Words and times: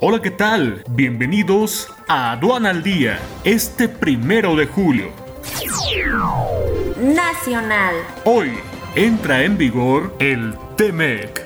Hola, 0.00 0.22
¿qué 0.22 0.30
tal? 0.30 0.84
Bienvenidos 0.90 1.88
a 2.06 2.30
Aduana 2.30 2.70
al 2.70 2.84
Día, 2.84 3.18
este 3.42 3.88
primero 3.88 4.54
de 4.54 4.66
julio. 4.66 5.10
Nacional. 7.02 7.96
Hoy 8.24 8.52
entra 8.94 9.42
en 9.42 9.58
vigor 9.58 10.14
el 10.20 10.54
TEMEC. 10.76 11.44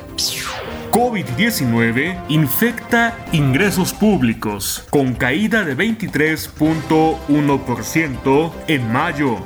COVID-19 0.91 2.27
infecta 2.29 3.17
ingresos 3.33 3.95
públicos 3.95 4.87
con 4.91 5.15
caída 5.15 5.65
de 5.65 5.75
23.1% 5.75 8.53
en 8.67 8.93
mayo. 8.93 9.39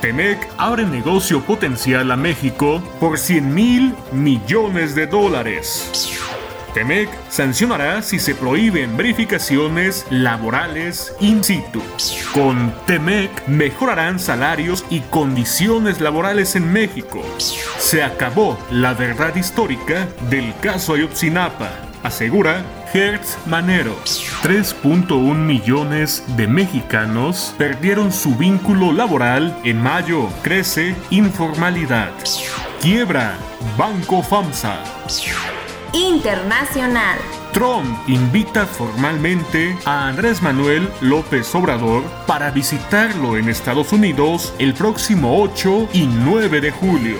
TEMEC 0.00 0.48
abre 0.58 0.84
negocio 0.84 1.42
potencial 1.42 2.12
a 2.12 2.16
México 2.16 2.80
por 3.00 3.18
100 3.18 3.52
mil 3.52 3.96
millones 4.12 4.94
de 4.94 5.08
dólares. 5.08 6.15
TEMEC 6.76 7.08
sancionará 7.30 8.02
si 8.02 8.18
se 8.18 8.34
prohíben 8.34 8.98
verificaciones 8.98 10.06
laborales 10.10 11.14
in 11.20 11.42
situ. 11.42 11.82
Con 12.34 12.70
TEMEC 12.84 13.48
mejorarán 13.48 14.18
salarios 14.18 14.84
y 14.90 15.00
condiciones 15.00 16.02
laborales 16.02 16.54
en 16.54 16.70
México. 16.70 17.22
Se 17.78 18.02
acabó 18.02 18.58
la 18.70 18.92
verdad 18.92 19.34
histórica 19.36 20.06
del 20.28 20.52
caso 20.60 20.92
Ayotzinapa, 20.92 21.70
asegura 22.02 22.62
Hertz 22.92 23.38
Manero. 23.46 23.96
3.1 24.42 25.34
millones 25.34 26.24
de 26.36 26.46
mexicanos 26.46 27.54
perdieron 27.56 28.12
su 28.12 28.36
vínculo 28.36 28.92
laboral 28.92 29.58
en 29.64 29.80
mayo. 29.80 30.28
Crece 30.42 30.94
informalidad. 31.08 32.10
Quiebra 32.82 33.38
Banco 33.78 34.22
FAMSA. 34.22 34.76
Internacional. 35.96 37.16
Trump 37.56 38.06
invita 38.06 38.66
formalmente 38.66 39.78
a 39.86 40.08
Andrés 40.08 40.42
Manuel 40.42 40.90
López 41.00 41.54
Obrador 41.54 42.02
para 42.26 42.50
visitarlo 42.50 43.38
en 43.38 43.48
Estados 43.48 43.94
Unidos 43.94 44.52
el 44.58 44.74
próximo 44.74 45.42
8 45.42 45.88
y 45.94 46.06
9 46.06 46.60
de 46.60 46.70
julio. 46.70 47.16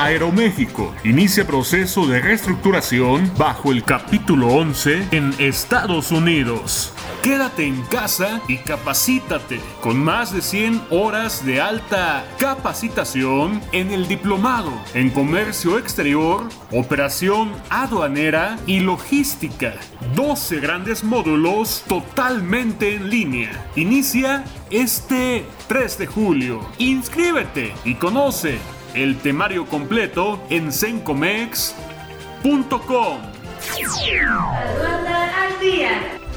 Aeroméxico 0.00 0.92
inicia 1.04 1.46
proceso 1.46 2.04
de 2.04 2.20
reestructuración 2.20 3.30
bajo 3.38 3.70
el 3.70 3.84
capítulo 3.84 4.48
11 4.48 5.06
en 5.12 5.32
Estados 5.38 6.10
Unidos. 6.10 6.92
Quédate 7.22 7.66
en 7.66 7.82
casa 7.82 8.40
y 8.46 8.58
capacítate 8.58 9.60
con 9.80 9.98
más 9.98 10.32
de 10.32 10.42
100 10.42 10.82
horas 10.90 11.44
de 11.44 11.60
alta 11.60 12.24
capacitación 12.38 13.60
en 13.72 13.92
el 13.92 14.06
diplomado 14.06 14.72
en 14.94 15.10
comercio 15.10 15.78
exterior, 15.78 16.48
operación 16.70 17.52
aduanera 17.68 18.58
y 18.66 18.80
logística. 18.80 19.75
12 20.14 20.60
grandes 20.60 21.04
módulos 21.04 21.84
totalmente 21.88 22.94
en 22.94 23.10
línea. 23.10 23.50
Inicia 23.76 24.44
este 24.70 25.44
3 25.68 25.98
de 25.98 26.06
julio. 26.06 26.60
Inscríbete 26.78 27.74
y 27.84 27.94
conoce 27.94 28.58
el 28.94 29.18
temario 29.18 29.66
completo 29.66 30.40
en 30.50 30.72
sencomex.com. 30.72 33.18
al 35.44 35.60
día. 35.60 35.90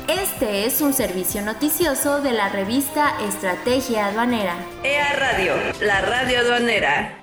Este 0.07 0.65
es 0.65 0.81
un 0.81 0.93
servicio 0.93 1.43
noticioso 1.43 2.21
de 2.21 2.31
la 2.31 2.49
revista 2.49 3.13
Estrategia 3.27 4.07
Aduanera. 4.07 4.55
EA 4.83 5.13
Radio, 5.13 5.53
la 5.81 6.01
radio 6.01 6.39
aduanera. 6.39 7.18